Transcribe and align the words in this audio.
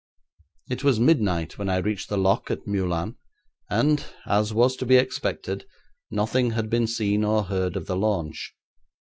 It 0.67 0.83
was 0.83 0.99
midnight 0.99 1.59
when 1.59 1.69
I 1.69 1.77
reached 1.77 2.09
the 2.09 2.17
lock 2.17 2.49
at 2.49 2.65
Meulan, 2.65 3.17
and, 3.69 4.03
as 4.25 4.51
was 4.51 4.75
to 4.77 4.85
be 4.87 4.95
expected, 4.95 5.67
nothing 6.09 6.53
had 6.53 6.71
been 6.71 6.87
seen 6.87 7.23
or 7.23 7.43
heard 7.43 7.75
of 7.75 7.85
the 7.85 7.95
launch. 7.95 8.55